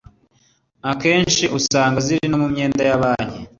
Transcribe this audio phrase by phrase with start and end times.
[1.01, 3.39] kenshi usanga ziri no mu myenda ya banki